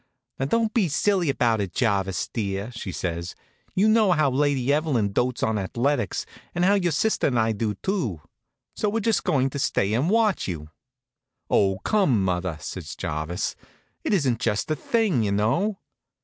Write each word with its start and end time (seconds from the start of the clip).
"Now, 0.39 0.47
don't 0.47 0.73
be 0.73 0.87
silly 0.87 1.29
about 1.29 1.61
it, 1.61 1.73
Jarvis, 1.75 2.27
dear," 2.29 2.71
says 2.71 3.35
she. 3.37 3.81
"You 3.81 3.87
know 3.87 4.13
how 4.13 4.31
Lady 4.31 4.73
Evelyn 4.73 5.13
dotes 5.13 5.43
on 5.43 5.59
athletics, 5.59 6.25
and 6.55 6.65
how 6.65 6.73
your 6.73 6.91
sister 6.91 7.27
and 7.27 7.37
I 7.37 7.51
do, 7.51 7.75
too. 7.75 8.19
So 8.75 8.89
we're 8.89 8.99
just 9.01 9.23
going 9.23 9.51
to 9.51 9.59
stay 9.59 9.93
and 9.93 10.09
watch 10.09 10.47
you." 10.47 10.71
"Oh, 11.51 11.77
come, 11.85 12.25
mother," 12.25 12.57
says 12.59 12.95
Jarvis; 12.95 13.55
"it 14.03 14.11
isn't 14.11 14.39
just 14.39 14.69
the 14.69 14.75
thing, 14.75 15.21
you 15.21 15.33
know." 15.33 15.77